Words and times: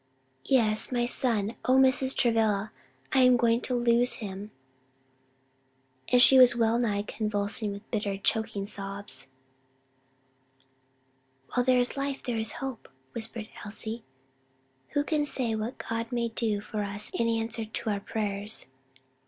"Yes 0.45 0.91
my 0.91 1.05
son. 1.05 1.53
O 1.65 1.73
Mrs. 1.77 2.17
Travilla, 2.17 2.71
I 3.13 3.19
am 3.19 3.37
going 3.37 3.61
to 3.61 3.75
lose 3.75 4.15
him!" 4.15 4.49
and 6.11 6.19
she 6.19 6.39
was 6.39 6.55
well 6.55 6.79
nigh 6.79 7.03
convulsed 7.03 7.61
with 7.61 7.87
bitter, 7.91 8.17
choking 8.17 8.65
sobs. 8.65 9.27
"While 11.53 11.65
there 11.67 11.77
is 11.77 11.97
life 11.97 12.23
there 12.23 12.39
is 12.39 12.53
hope," 12.53 12.89
whispered 13.11 13.49
Elsie, 13.63 14.03
"who 14.93 15.03
can 15.03 15.23
say 15.23 15.53
what 15.53 15.77
God 15.77 16.11
may 16.11 16.29
do 16.29 16.61
for 16.61 16.81
us 16.81 17.11
in 17.13 17.27
answer 17.27 17.63
to 17.65 17.89
our 17.91 17.99
prayers?" 17.99 18.65